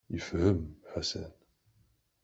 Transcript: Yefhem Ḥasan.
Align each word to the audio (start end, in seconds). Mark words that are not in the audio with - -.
Yefhem 0.13 0.59
Ḥasan. 0.91 1.33